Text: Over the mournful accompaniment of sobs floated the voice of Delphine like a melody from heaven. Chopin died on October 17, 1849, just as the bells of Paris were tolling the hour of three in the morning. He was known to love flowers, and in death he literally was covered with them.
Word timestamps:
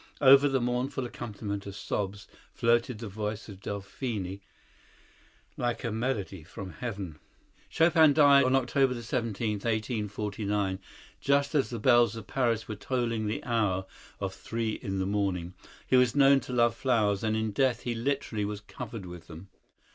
Over 0.19 0.49
the 0.49 0.59
mournful 0.59 1.05
accompaniment 1.05 1.67
of 1.67 1.75
sobs 1.75 2.27
floated 2.55 2.97
the 2.97 3.07
voice 3.07 3.47
of 3.47 3.61
Delphine 3.61 4.41
like 5.57 5.83
a 5.83 5.91
melody 5.91 6.41
from 6.43 6.71
heaven. 6.71 7.19
Chopin 7.69 8.11
died 8.11 8.43
on 8.43 8.55
October 8.55 8.99
17, 8.99 9.57
1849, 9.57 10.79
just 11.19 11.53
as 11.53 11.69
the 11.69 11.77
bells 11.77 12.15
of 12.15 12.25
Paris 12.25 12.67
were 12.67 12.73
tolling 12.75 13.27
the 13.27 13.43
hour 13.43 13.85
of 14.19 14.33
three 14.33 14.71
in 14.81 14.97
the 14.97 15.05
morning. 15.05 15.53
He 15.85 15.97
was 15.97 16.15
known 16.15 16.39
to 16.39 16.51
love 16.51 16.73
flowers, 16.75 17.23
and 17.23 17.37
in 17.37 17.51
death 17.51 17.81
he 17.81 17.93
literally 17.93 18.43
was 18.43 18.61
covered 18.61 19.05
with 19.05 19.27
them. 19.27 19.49